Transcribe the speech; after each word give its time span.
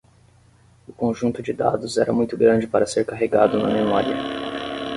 O 0.87 0.91
conjunto 0.93 1.43
de 1.43 1.53
dados 1.53 1.95
era 1.95 2.11
muito 2.11 2.35
grande 2.35 2.65
para 2.65 2.87
ser 2.87 3.05
carregado 3.05 3.59
na 3.59 3.67
memória. 3.69 4.15